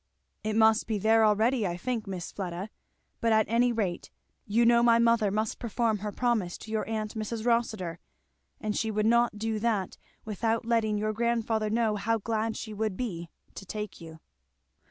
"It 0.43 0.55
must 0.55 0.87
be 0.87 0.97
there 0.97 1.23
already, 1.23 1.67
I 1.67 1.77
think, 1.77 2.07
Miss 2.07 2.31
Fleda; 2.31 2.71
but 3.19 3.31
at 3.31 3.45
any 3.47 3.71
rate 3.71 4.09
you 4.47 4.65
know 4.65 4.81
my 4.81 4.97
mother 4.97 5.29
must 5.29 5.59
perform 5.59 5.99
her 5.99 6.11
promise 6.11 6.57
to 6.57 6.71
your 6.71 6.89
aunt 6.89 7.13
Mrs. 7.13 7.45
Rossitur; 7.45 7.99
and 8.59 8.75
she 8.75 8.89
would 8.89 9.05
not 9.05 9.37
do 9.37 9.59
that 9.59 9.97
without 10.25 10.65
letting 10.65 10.97
your 10.97 11.13
grandfather 11.13 11.69
know 11.69 11.97
how 11.97 12.17
glad 12.17 12.57
she 12.57 12.73
would 12.73 12.97
be 12.97 13.29
to 13.53 13.63
take 13.63 14.01
you." 14.01 14.19